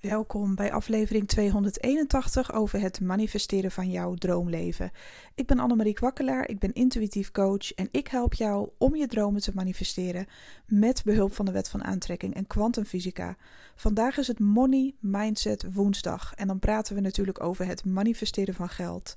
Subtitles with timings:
[0.00, 4.90] Welkom bij aflevering 281 over het manifesteren van jouw droomleven.
[5.34, 9.40] Ik ben Annemarie Kwakkelaar, ik ben intuïtief coach en ik help jou om je dromen
[9.40, 10.26] te manifesteren
[10.66, 13.36] met behulp van de wet van aantrekking en kwantumfysica.
[13.74, 18.68] Vandaag is het Money Mindset woensdag en dan praten we natuurlijk over het manifesteren van
[18.68, 19.14] geld.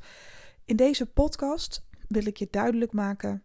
[0.66, 3.43] In deze podcast wil ik je duidelijk maken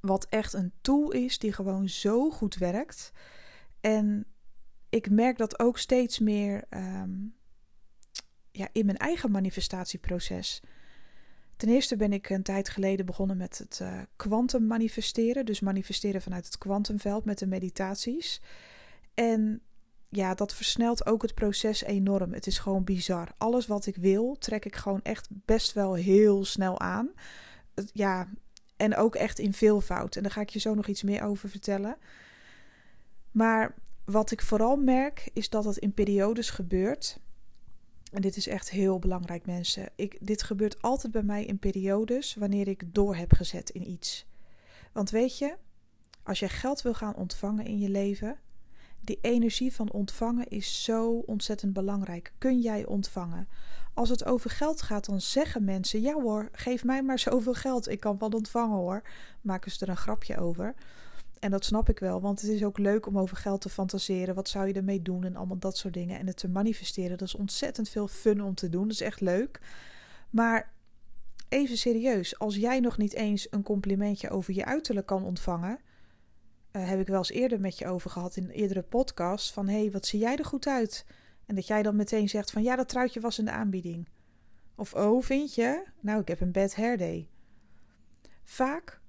[0.00, 3.12] wat echt een tool is die gewoon zo goed werkt
[3.80, 4.26] en
[4.88, 7.10] ik merk dat ook steeds meer ehm,
[8.50, 10.62] ja, in mijn eigen manifestatieproces.
[11.56, 13.82] Ten eerste ben ik een tijd geleden begonnen met het
[14.16, 15.46] kwantum uh, manifesteren.
[15.46, 18.40] Dus manifesteren vanuit het kwantumveld met de meditaties.
[19.14, 19.62] En
[20.08, 22.32] ja, dat versnelt ook het proces enorm.
[22.32, 23.28] Het is gewoon bizar.
[23.38, 27.10] Alles wat ik wil, trek ik gewoon echt best wel heel snel aan.
[27.92, 28.28] Ja,
[28.76, 30.16] en ook echt in veelvoud.
[30.16, 31.96] En daar ga ik je zo nog iets meer over vertellen.
[33.30, 33.74] Maar
[34.10, 37.18] wat ik vooral merk is dat het in periodes gebeurt.
[38.12, 39.88] En dit is echt heel belangrijk, mensen.
[39.96, 44.26] Ik, dit gebeurt altijd bij mij in periodes wanneer ik door heb gezet in iets.
[44.92, 45.56] Want weet je,
[46.22, 48.38] als je geld wil gaan ontvangen in je leven,
[49.00, 52.32] die energie van ontvangen is zo ontzettend belangrijk.
[52.38, 53.48] Kun jij ontvangen?
[53.94, 57.88] Als het over geld gaat, dan zeggen mensen: Ja hoor, geef mij maar zoveel geld.
[57.88, 59.02] Ik kan wel ontvangen hoor.
[59.40, 60.74] Maken ze er een grapje over.
[61.38, 64.34] En dat snap ik wel, want het is ook leuk om over geld te fantaseren.
[64.34, 66.18] Wat zou je ermee doen en allemaal dat soort dingen.
[66.18, 68.82] En het te manifesteren, dat is ontzettend veel fun om te doen.
[68.82, 69.60] Dat is echt leuk.
[70.30, 70.72] Maar
[71.48, 75.78] even serieus, als jij nog niet eens een complimentje over je uiterlijk kan ontvangen.
[76.72, 79.52] Uh, heb ik wel eens eerder met je over gehad in eerdere podcasts.
[79.52, 81.06] Van hé, hey, wat zie jij er goed uit?
[81.46, 84.08] En dat jij dan meteen zegt van ja, dat truitje was in de aanbieding.
[84.74, 85.84] Of oh, vind je?
[86.00, 87.28] Nou, ik heb een bad hair day.
[88.44, 89.00] Vaak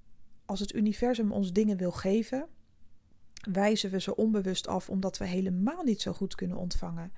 [0.50, 2.48] als het universum ons dingen wil geven,
[3.52, 7.12] wijzen we ze onbewust af omdat we helemaal niet zo goed kunnen ontvangen.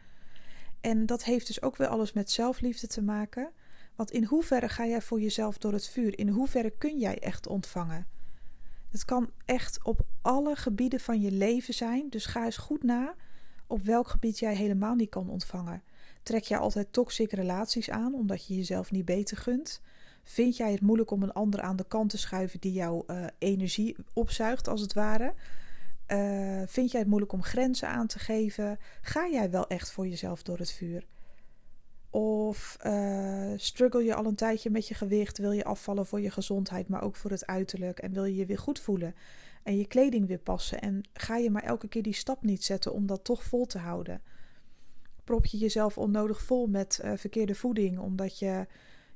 [0.81, 3.51] En dat heeft dus ook weer alles met zelfliefde te maken.
[3.95, 6.17] Want in hoeverre ga jij voor jezelf door het vuur?
[6.17, 8.07] In hoeverre kun jij echt ontvangen?
[8.89, 12.09] Het kan echt op alle gebieden van je leven zijn.
[12.09, 13.15] Dus ga eens goed na
[13.67, 15.83] op welk gebied jij helemaal niet kan ontvangen.
[16.23, 19.81] Trek jij altijd toxische relaties aan omdat je jezelf niet beter gunt?
[20.23, 23.25] Vind jij het moeilijk om een ander aan de kant te schuiven die jouw uh,
[23.37, 25.33] energie opzuigt, als het ware?
[26.07, 28.77] Uh, vind jij het moeilijk om grenzen aan te geven?
[29.01, 31.05] Ga jij wel echt voor jezelf door het vuur?
[32.09, 35.37] Of uh, struggle je al een tijdje met je gewicht?
[35.37, 37.99] Wil je afvallen voor je gezondheid, maar ook voor het uiterlijk?
[37.99, 39.15] En wil je je weer goed voelen?
[39.63, 40.81] En je kleding weer passen?
[40.81, 43.77] En ga je maar elke keer die stap niet zetten om dat toch vol te
[43.77, 44.21] houden?
[45.23, 48.67] Prop je jezelf onnodig vol met verkeerde voeding, omdat je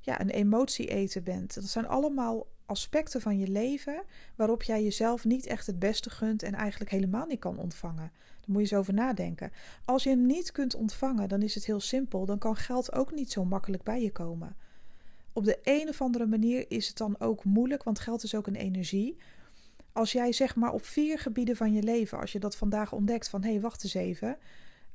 [0.06, 1.54] ja, een emotie eten bent.
[1.56, 4.04] Dat zijn allemaal aspecten van je leven
[4.36, 8.12] waarop jij jezelf niet echt het beste gunt en eigenlijk helemaal niet kan ontvangen.
[8.14, 9.52] Daar moet je eens over nadenken.
[9.86, 12.26] Als je hem niet kunt ontvangen, dan is het heel simpel.
[12.26, 14.56] Dan kan geld ook niet zo makkelijk bij je komen.
[15.34, 18.48] Op de een of andere manier is het dan ook moeilijk, want geld is ook
[18.48, 19.18] een energie.
[19.92, 23.30] Als jij zeg maar op vier gebieden van je leven, als je dat vandaag ontdekt
[23.30, 24.38] van hé, hey, wacht eens even.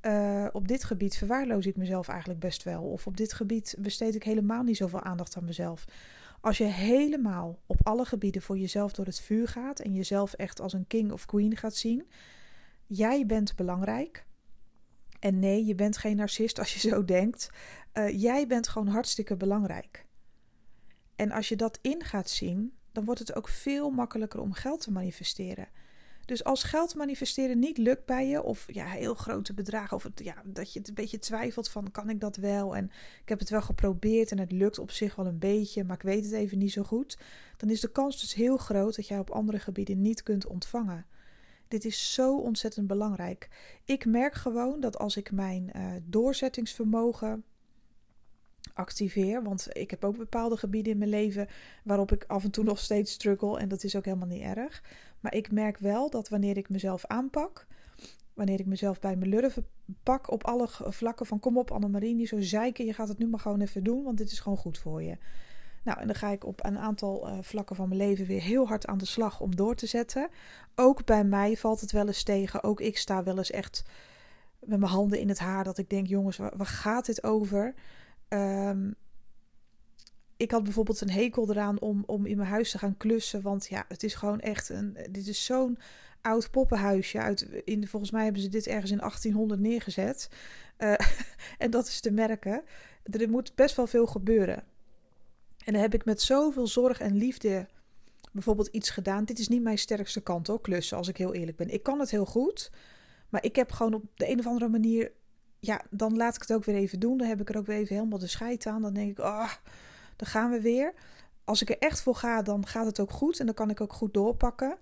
[0.03, 2.83] Uh, op dit gebied verwaarloos ik mezelf eigenlijk best wel.
[2.83, 5.85] Of op dit gebied besteed ik helemaal niet zoveel aandacht aan mezelf.
[6.41, 10.61] Als je helemaal op alle gebieden voor jezelf door het vuur gaat en jezelf echt
[10.61, 12.07] als een king of queen gaat zien,
[12.87, 14.27] jij bent belangrijk.
[15.19, 17.51] En nee, je bent geen narcist als je zo denkt.
[17.95, 20.07] Uh, jij bent gewoon hartstikke belangrijk.
[21.17, 24.81] En als je dat in gaat zien, dan wordt het ook veel makkelijker om geld
[24.81, 25.69] te manifesteren.
[26.31, 30.43] Dus als geld manifesteren niet lukt bij je, of ja, heel grote bedragen, of ja,
[30.45, 32.77] dat je het een beetje twijfelt van kan ik dat wel?
[32.77, 32.85] En
[33.23, 36.03] ik heb het wel geprobeerd en het lukt op zich wel een beetje, maar ik
[36.03, 37.19] weet het even niet zo goed.
[37.57, 41.07] Dan is de kans dus heel groot dat jij op andere gebieden niet kunt ontvangen.
[41.69, 43.49] Dit is zo ontzettend belangrijk.
[43.85, 47.45] Ik merk gewoon dat als ik mijn uh, doorzettingsvermogen
[48.75, 49.43] activeer.
[49.43, 51.49] Want ik heb ook bepaalde gebieden in mijn leven
[51.85, 53.59] waarop ik af en toe nog steeds struggle.
[53.59, 54.83] En dat is ook helemaal niet erg.
[55.21, 57.67] Maar ik merk wel dat wanneer ik mezelf aanpak,
[58.35, 59.67] wanneer ik mezelf bij mijn lurven
[60.03, 63.27] pak op alle vlakken van kom op Annemarie, niet zo zeiken, je gaat het nu
[63.27, 65.19] maar gewoon even doen, want dit is gewoon goed voor je.
[65.83, 68.67] Nou, en dan ga ik op een aantal uh, vlakken van mijn leven weer heel
[68.67, 70.29] hard aan de slag om door te zetten.
[70.75, 72.63] Ook bij mij valt het wel eens tegen.
[72.63, 73.85] Ook ik sta wel eens echt
[74.59, 77.75] met mijn handen in het haar dat ik denk, jongens, waar, waar gaat dit over?
[78.29, 78.95] Um,
[80.41, 83.43] ik had bijvoorbeeld een hekel eraan om, om in mijn huis te gaan klussen.
[83.43, 84.97] Want ja, het is gewoon echt een.
[85.11, 85.79] Dit is zo'n
[86.21, 87.19] oud poppenhuisje.
[87.19, 90.29] Uit, in, volgens mij hebben ze dit ergens in 1800 neergezet.
[90.79, 90.95] Uh,
[91.59, 92.63] en dat is te merken.
[93.03, 94.65] Er moet best wel veel gebeuren.
[95.65, 97.69] En dan heb ik met zoveel zorg en liefde
[98.33, 99.25] bijvoorbeeld iets gedaan.
[99.25, 101.69] Dit is niet mijn sterkste kant ook, klussen, als ik heel eerlijk ben.
[101.69, 102.71] Ik kan het heel goed.
[103.29, 105.13] Maar ik heb gewoon op de een of andere manier
[105.59, 107.19] ja, dan laat ik het ook weer even doen.
[107.19, 108.83] Dan heb ik er ook weer even helemaal de scheid aan.
[108.83, 109.53] Dan denk ik, ah,
[110.21, 110.95] dan gaan we weer.
[111.45, 113.81] Als ik er echt voor ga, dan gaat het ook goed en dan kan ik
[113.81, 114.79] ook goed doorpakken.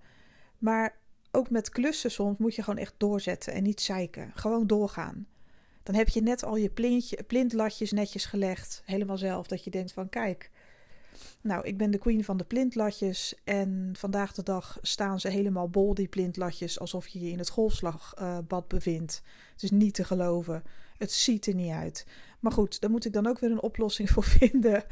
[0.58, 0.98] Maar
[1.30, 4.32] ook met klussen soms moet je gewoon echt doorzetten en niet zeiken.
[4.34, 5.26] Gewoon doorgaan.
[5.82, 9.46] Dan heb je net al je plintje, plintlatjes netjes gelegd, helemaal zelf.
[9.46, 10.50] Dat je denkt van kijk,
[11.40, 13.34] nou ik ben de queen van de plintlatjes.
[13.44, 17.48] En vandaag de dag staan ze helemaal bol, die plintlatjes, alsof je je in het
[17.48, 19.22] golfslagbad bevindt.
[19.52, 20.62] Het is niet te geloven.
[20.96, 22.06] Het ziet er niet uit.
[22.40, 24.84] Maar goed, daar moet ik dan ook weer een oplossing voor vinden.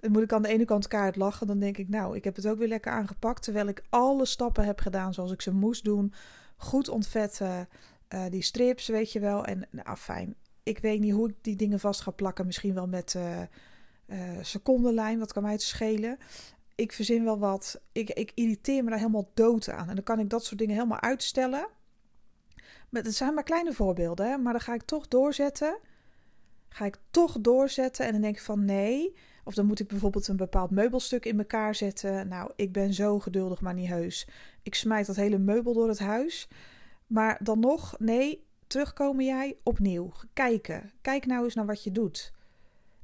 [0.00, 1.46] Dan moet ik aan de ene kant kaart lachen.
[1.46, 3.42] Dan denk ik, nou, ik heb het ook weer lekker aangepakt.
[3.42, 6.12] Terwijl ik alle stappen heb gedaan zoals ik ze moest doen.
[6.56, 7.68] Goed ontvetten.
[8.14, 9.44] Uh, die strips, weet je wel.
[9.44, 10.34] En nou, fijn.
[10.62, 12.46] Ik weet niet hoe ik die dingen vast ga plakken.
[12.46, 15.18] Misschien wel met uh, secondenlijn.
[15.18, 16.18] Wat kan mij het schelen?
[16.74, 17.80] Ik verzin wel wat.
[17.92, 19.88] Ik, ik irriteer me daar helemaal dood aan.
[19.88, 21.66] En dan kan ik dat soort dingen helemaal uitstellen.
[22.88, 24.26] Maar het zijn maar kleine voorbeelden.
[24.26, 24.36] Hè?
[24.36, 25.78] Maar dan ga ik toch doorzetten.
[26.72, 28.06] Ga ik toch doorzetten.
[28.06, 29.14] En dan denk ik van nee.
[29.44, 32.28] Of dan moet ik bijvoorbeeld een bepaald meubelstuk in elkaar zetten.
[32.28, 34.28] Nou, ik ben zo geduldig, maar niet heus.
[34.62, 36.48] Ik smijt dat hele meubel door het huis.
[37.06, 40.12] Maar dan nog, nee, terugkomen jij opnieuw.
[40.32, 40.90] Kijken.
[41.00, 42.32] Kijk nou eens naar wat je doet.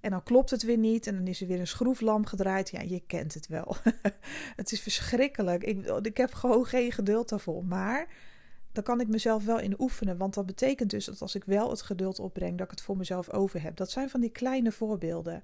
[0.01, 2.71] En dan klopt het weer niet en dan is er weer een schroeflam gedraaid.
[2.71, 3.77] Ja, je kent het wel.
[4.57, 5.65] het is verschrikkelijk.
[5.65, 7.65] Ik, ik heb gewoon geen geduld daarvoor.
[7.65, 8.09] Maar
[8.85, 10.17] dan kan ik mezelf wel in oefenen.
[10.17, 12.97] Want dat betekent dus dat als ik wel het geduld opbreng, dat ik het voor
[12.97, 13.77] mezelf over heb.
[13.77, 15.43] Dat zijn van die kleine voorbeelden.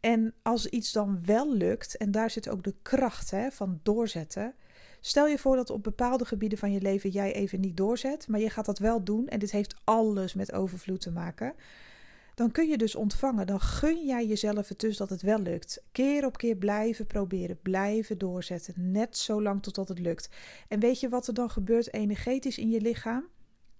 [0.00, 4.54] En als iets dan wel lukt, en daar zit ook de kracht hè, van doorzetten.
[5.00, 8.40] Stel je voor dat op bepaalde gebieden van je leven jij even niet doorzet, maar
[8.40, 9.28] je gaat dat wel doen.
[9.28, 11.54] En dit heeft alles met overvloed te maken
[12.38, 13.46] dan kun je dus ontvangen.
[13.46, 15.82] Dan gun jij jezelf het dus dat het wel lukt.
[15.92, 18.74] Keer op keer blijven proberen, blijven doorzetten.
[18.76, 20.28] Net zo lang totdat het lukt.
[20.68, 23.24] En weet je wat er dan gebeurt energetisch in je lichaam?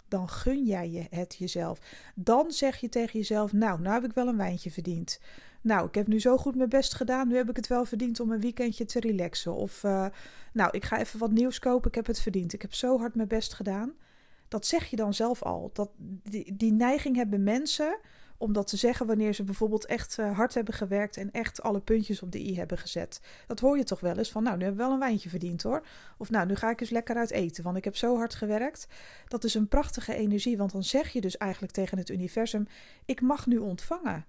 [0.08, 1.80] Dan gun jij je het jezelf.
[2.14, 5.20] Dan zeg je tegen jezelf: Nou, nou heb ik wel een wijntje verdiend.
[5.60, 7.28] Nou, ik heb nu zo goed mijn best gedaan.
[7.28, 9.54] Nu heb ik het wel verdiend om een weekendje te relaxen.
[9.54, 10.06] Of, uh,
[10.52, 11.88] nou, ik ga even wat nieuws kopen.
[11.88, 12.52] Ik heb het verdiend.
[12.52, 13.92] Ik heb zo hard mijn best gedaan.
[14.48, 15.70] Dat zeg je dan zelf al.
[15.72, 15.90] Dat,
[16.52, 17.98] die neiging hebben mensen
[18.38, 21.80] om dat te zeggen wanneer ze bijvoorbeeld echt uh, hard hebben gewerkt en echt alle
[21.80, 23.20] puntjes op de i hebben gezet.
[23.46, 25.62] Dat hoor je toch wel eens van, nou, nu heb ik wel een wijntje verdiend
[25.62, 25.86] hoor.
[26.18, 28.86] Of nou, nu ga ik eens lekker uit eten, want ik heb zo hard gewerkt.
[29.28, 32.66] Dat is een prachtige energie, want dan zeg je dus eigenlijk tegen het universum,
[33.04, 34.24] ik mag nu ontvangen.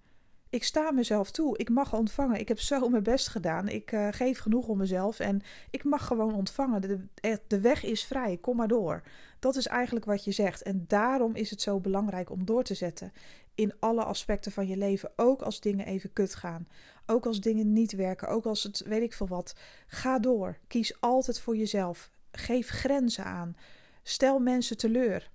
[0.51, 1.57] Ik sta mezelf toe.
[1.57, 2.39] Ik mag ontvangen.
[2.39, 3.67] Ik heb zo mijn best gedaan.
[3.67, 5.41] Ik uh, geef genoeg om mezelf en
[5.71, 6.81] ik mag gewoon ontvangen.
[6.81, 7.07] De,
[7.47, 8.37] de weg is vrij.
[8.37, 9.03] Kom maar door.
[9.39, 10.61] Dat is eigenlijk wat je zegt.
[10.61, 13.11] En daarom is het zo belangrijk om door te zetten
[13.55, 15.11] in alle aspecten van je leven.
[15.15, 16.67] Ook als dingen even kut gaan.
[17.05, 18.27] Ook als dingen niet werken.
[18.27, 19.55] Ook als het weet ik veel wat.
[19.87, 20.57] Ga door.
[20.67, 22.11] Kies altijd voor jezelf.
[22.31, 23.55] Geef grenzen aan.
[24.03, 25.31] Stel mensen teleur.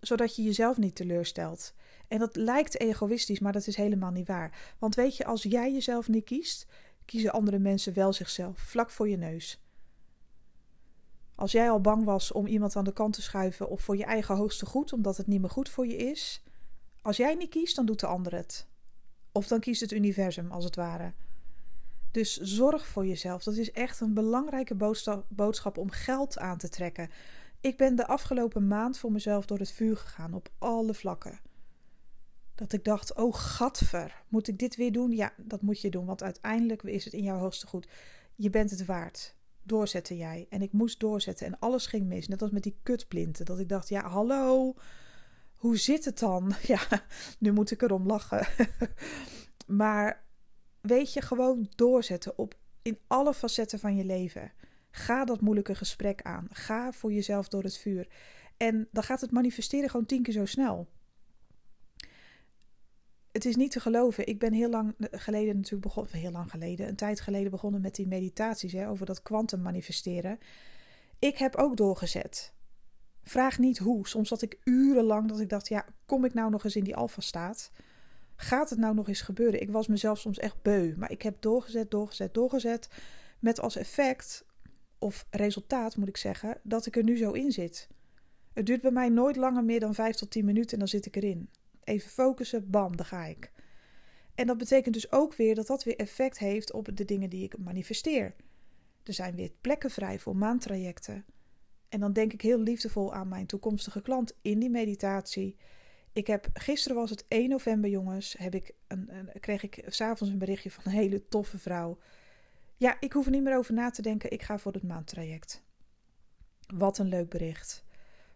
[0.00, 1.74] Zodat je jezelf niet teleurstelt.
[2.08, 4.74] En dat lijkt egoïstisch, maar dat is helemaal niet waar.
[4.78, 6.66] Want weet je, als jij jezelf niet kiest,
[7.04, 9.62] kiezen andere mensen wel zichzelf, vlak voor je neus.
[11.34, 14.04] Als jij al bang was om iemand aan de kant te schuiven of voor je
[14.04, 16.42] eigen hoogste goed, omdat het niet meer goed voor je is,
[17.02, 18.66] als jij niet kiest, dan doet de ander het.
[19.32, 21.12] Of dan kiest het universum, als het ware.
[22.10, 23.42] Dus zorg voor jezelf.
[23.42, 24.74] Dat is echt een belangrijke
[25.28, 27.10] boodschap om geld aan te trekken.
[27.60, 31.40] Ik ben de afgelopen maand voor mezelf door het vuur gegaan op alle vlakken.
[32.58, 35.12] Dat ik dacht: oh gadver, moet ik dit weer doen?
[35.12, 37.88] Ja, dat moet je doen, want uiteindelijk is het in jouw hoogste goed.
[38.34, 39.36] Je bent het waard.
[39.62, 40.46] Doorzetten jij.
[40.50, 42.28] En ik moest doorzetten en alles ging mis.
[42.28, 43.44] Net als met die kutplinten.
[43.44, 44.74] Dat ik dacht: ja, hallo
[45.58, 46.54] hoe zit het dan?
[46.66, 46.80] Ja,
[47.38, 48.46] nu moet ik erom lachen.
[49.80, 50.24] maar
[50.80, 54.52] weet je, gewoon doorzetten op in alle facetten van je leven.
[54.90, 56.46] Ga dat moeilijke gesprek aan.
[56.50, 58.08] Ga voor jezelf door het vuur.
[58.56, 60.88] En dan gaat het manifesteren gewoon tien keer zo snel.
[63.32, 64.26] Het is niet te geloven.
[64.26, 67.94] Ik ben heel lang geleden natuurlijk begonnen, heel lang geleden, een tijd geleden begonnen met
[67.94, 70.38] die meditaties hè, over dat kwantum manifesteren.
[71.18, 72.52] Ik heb ook doorgezet.
[73.22, 74.08] Vraag niet hoe.
[74.08, 76.96] Soms zat ik urenlang dat ik dacht: ja, kom ik nou nog eens in die
[76.96, 77.70] alfa-staat?
[78.36, 79.60] Gaat het nou nog eens gebeuren?
[79.60, 80.94] Ik was mezelf soms echt beu.
[80.96, 82.88] Maar ik heb doorgezet, doorgezet, doorgezet.
[83.38, 84.44] Met als effect,
[84.98, 87.88] of resultaat moet ik zeggen, dat ik er nu zo in zit.
[88.52, 91.06] Het duurt bij mij nooit langer meer dan 5 tot 10 minuten en dan zit
[91.06, 91.50] ik erin.
[91.88, 93.52] Even focussen, bam, daar ga ik.
[94.34, 97.44] En dat betekent dus ook weer dat dat weer effect heeft op de dingen die
[97.44, 98.34] ik manifesteer.
[99.02, 101.24] Er zijn weer plekken vrij voor maandtrajecten.
[101.88, 105.56] En dan denk ik heel liefdevol aan mijn toekomstige klant in die meditatie.
[106.12, 108.34] Ik heb, gisteren was het 1 november, jongens.
[108.38, 111.98] Heb ik een, kreeg ik s'avonds een berichtje van een hele toffe vrouw.
[112.76, 114.30] Ja, ik hoef er niet meer over na te denken.
[114.30, 115.62] Ik ga voor het maandtraject.
[116.74, 117.84] Wat een leuk bericht.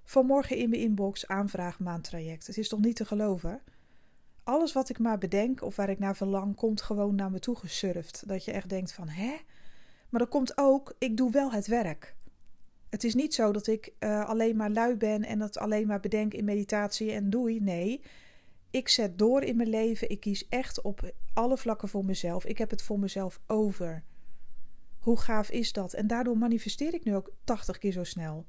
[0.04, 2.46] Vanmorgen in mijn inbox aanvraag maandtraject.
[2.46, 3.60] Het is toch niet te geloven?
[4.44, 7.56] Alles wat ik maar bedenk of waar ik naar verlang, komt gewoon naar me toe
[7.56, 8.28] gesurfd.
[8.28, 9.36] Dat je echt denkt van, hè?
[10.08, 12.14] Maar dat komt ook, ik doe wel het werk.
[12.90, 16.00] Het is niet zo dat ik uh, alleen maar lui ben en dat alleen maar
[16.00, 17.60] bedenk in meditatie en doei.
[17.60, 18.00] Nee,
[18.70, 20.10] ik zet door in mijn leven.
[20.10, 22.44] Ik kies echt op alle vlakken voor mezelf.
[22.44, 24.02] Ik heb het voor mezelf over.
[24.98, 25.92] Hoe gaaf is dat?
[25.92, 28.46] En daardoor manifesteer ik nu ook 80 keer zo snel.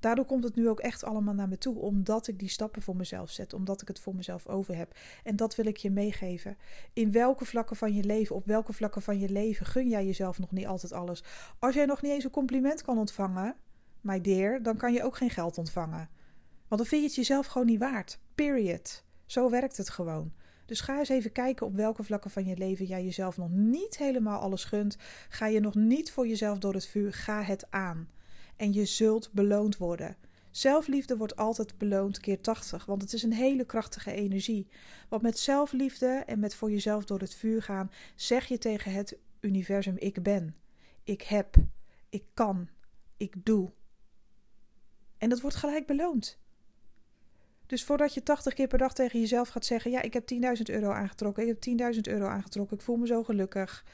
[0.00, 2.96] Daardoor komt het nu ook echt allemaal naar me toe, omdat ik die stappen voor
[2.96, 4.98] mezelf zet, omdat ik het voor mezelf over heb.
[5.24, 6.56] En dat wil ik je meegeven.
[6.92, 10.38] In welke vlakken van je leven, op welke vlakken van je leven gun jij jezelf
[10.38, 11.24] nog niet altijd alles?
[11.58, 13.54] Als jij nog niet eens een compliment kan ontvangen,
[14.00, 16.08] my dear, dan kan je ook geen geld ontvangen.
[16.68, 18.18] Want dan vind je het jezelf gewoon niet waard.
[18.34, 19.04] Period.
[19.26, 20.32] Zo werkt het gewoon.
[20.66, 23.98] Dus ga eens even kijken op welke vlakken van je leven jij jezelf nog niet
[23.98, 24.96] helemaal alles gunt.
[25.28, 28.08] Ga je nog niet voor jezelf door het vuur, ga het aan.
[28.60, 30.16] En je zult beloond worden.
[30.50, 34.68] Zelfliefde wordt altijd beloond keer 80, want het is een hele krachtige energie.
[35.08, 39.18] Want met zelfliefde en met voor jezelf door het vuur gaan, zeg je tegen het
[39.40, 40.56] universum: Ik ben,
[41.04, 41.56] ik heb,
[42.08, 42.68] ik kan,
[43.16, 43.70] ik doe.
[45.18, 46.38] En dat wordt gelijk beloond.
[47.66, 50.40] Dus voordat je 80 keer per dag tegen jezelf gaat zeggen: Ja, ik heb 10.000
[50.62, 53.84] euro aangetrokken, ik heb 10.000 euro aangetrokken, ik voel me zo gelukkig.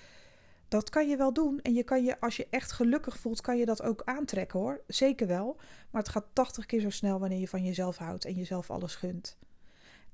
[0.69, 1.61] Dat kan je wel doen.
[1.61, 4.83] En je kan je, als je echt gelukkig voelt, kan je dat ook aantrekken hoor.
[4.87, 5.57] Zeker wel.
[5.91, 8.95] Maar het gaat 80 keer zo snel wanneer je van jezelf houdt en jezelf alles
[8.95, 9.39] gunt.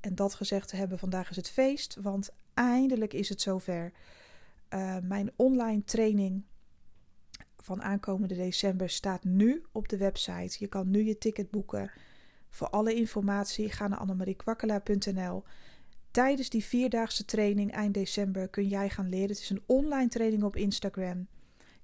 [0.01, 3.93] En dat gezegd te hebben, vandaag is het feest, want eindelijk is het zover.
[4.71, 6.45] Uh, mijn online training
[7.57, 10.57] van aankomende december staat nu op de website.
[10.59, 11.91] Je kan nu je ticket boeken.
[12.49, 15.45] Voor alle informatie ga naar annemariekwakkelaar.nl.
[16.13, 19.29] Tijdens die vierdaagse training eind december kun jij gaan leren.
[19.29, 21.27] Het is een online training op Instagram.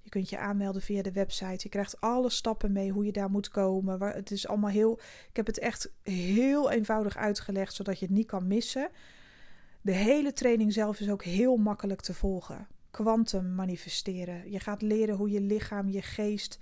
[0.00, 1.58] Je kunt je aanmelden via de website.
[1.62, 4.00] Je krijgt alle stappen mee hoe je daar moet komen.
[4.00, 5.00] Het is allemaal heel.
[5.28, 8.90] Ik heb het echt heel eenvoudig uitgelegd, zodat je het niet kan missen.
[9.80, 12.66] De hele training zelf is ook heel makkelijk te volgen.
[12.90, 14.50] Quantum manifesteren.
[14.50, 16.58] Je gaat leren hoe je lichaam, je geest,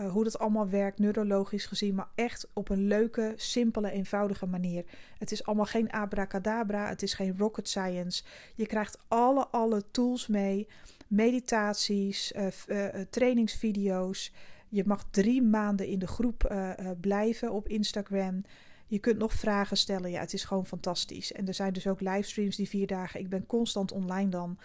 [0.00, 4.84] uh, hoe dat allemaal werkt, neurologisch gezien, maar echt op een leuke, simpele, eenvoudige manier.
[5.18, 8.22] Het is allemaal geen abracadabra, het is geen rocket science.
[8.54, 10.68] Je krijgt alle, alle tools mee,
[11.06, 14.32] meditaties, uh, uh, trainingsvideo's.
[14.68, 16.54] Je mag drie maanden in de groep
[17.00, 18.42] blijven op Instagram.
[18.86, 20.10] Je kunt nog vragen stellen.
[20.10, 21.32] Ja, het is gewoon fantastisch.
[21.32, 23.20] En er zijn dus ook livestreams die vier dagen.
[23.20, 24.58] Ik ben constant online dan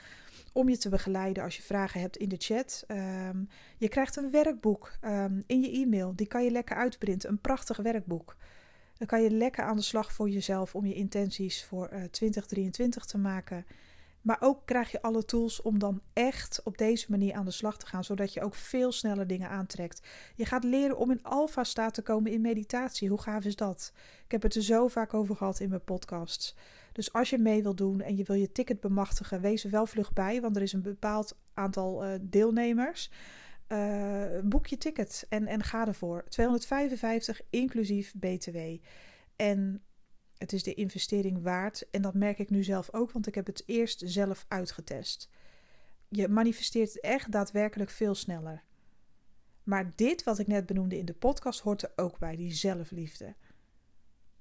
[0.53, 2.83] om je te begeleiden als je vragen hebt in de chat.
[2.88, 6.15] Um, je krijgt een werkboek um, in je e-mail.
[6.15, 7.29] Die kan je lekker uitprinten.
[7.29, 8.36] Een prachtig werkboek.
[8.98, 13.05] Dan kan je lekker aan de slag voor jezelf om je intenties voor uh, 2023
[13.05, 13.65] te maken.
[14.24, 17.77] Maar ook krijg je alle tools om dan echt op deze manier aan de slag
[17.77, 20.07] te gaan, zodat je ook veel sneller dingen aantrekt.
[20.36, 23.10] Je gaat leren om in alfa-staat te komen in meditatie.
[23.10, 23.91] Hoe gaaf is dat?
[24.25, 26.55] Ik heb het er zo vaak over gehad in mijn podcasts.
[26.94, 29.86] Dus als je mee wil doen en je wil je ticket bemachtigen, wees er wel
[29.86, 33.12] vlug bij, want er is een bepaald aantal uh, deelnemers.
[33.68, 36.24] Uh, boek je ticket en, en ga ervoor.
[36.28, 38.58] 255 inclusief BTW.
[39.36, 39.84] En
[40.38, 41.90] het is de investering waard.
[41.90, 45.30] En dat merk ik nu zelf ook, want ik heb het eerst zelf uitgetest.
[46.08, 48.64] Je manifesteert echt daadwerkelijk veel sneller.
[49.64, 53.36] Maar dit wat ik net benoemde in de podcast hoort er ook bij, die zelfliefde.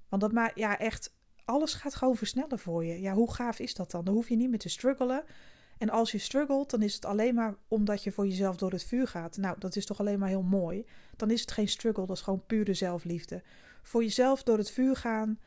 [0.08, 3.00] Want dat maakt, ja, echt, alles gaat gewoon versnellen voor je.
[3.00, 4.04] Ja, hoe gaaf is dat dan?
[4.04, 5.24] Dan hoef je niet meer te struggelen.
[5.78, 8.84] En als je struggelt, dan is het alleen maar omdat je voor jezelf door het
[8.84, 9.36] vuur gaat.
[9.36, 10.86] Nou, dat is toch alleen maar heel mooi.
[11.16, 13.42] Dan is het geen struggle, dat is gewoon pure zelfliefde.
[13.82, 15.38] Voor jezelf door het vuur gaan,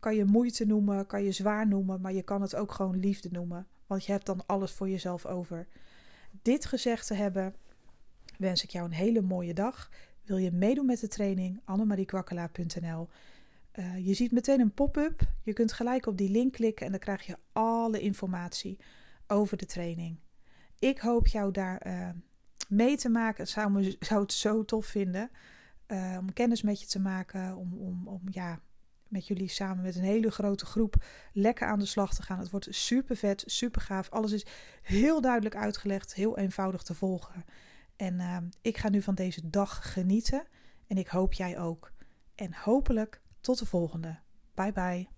[0.00, 3.28] kan je moeite noemen, kan je zwaar noemen, maar je kan het ook gewoon liefde
[3.32, 3.66] noemen.
[3.86, 5.68] Want je hebt dan alles voor jezelf over.
[6.42, 7.54] Dit gezegd te hebben,
[8.38, 9.90] wens ik jou een hele mooie dag.
[10.24, 11.60] Wil je meedoen met de training?
[11.64, 13.08] annemariekwakkelaar.nl
[13.78, 15.20] uh, Je ziet meteen een pop-up.
[15.42, 18.78] Je kunt gelijk op die link klikken en dan krijg je alle informatie
[19.26, 20.18] over de training.
[20.78, 22.08] Ik hoop jou daar uh,
[22.68, 23.48] mee te maken.
[23.48, 25.30] Zou, zou het zo tof vinden
[25.88, 27.56] uh, om kennis met je te maken.
[27.56, 28.60] Om, om, om ja,
[29.08, 32.38] met jullie samen met een hele grote groep lekker aan de slag te gaan.
[32.38, 34.10] Het wordt super vet, super gaaf.
[34.10, 34.46] Alles is
[34.82, 37.44] heel duidelijk uitgelegd, heel eenvoudig te volgen.
[37.96, 40.46] En ik ga nu van deze dag genieten.
[40.86, 41.92] En ik hoop jij ook.
[42.34, 44.18] En hopelijk tot de volgende.
[44.54, 45.08] Bye bye.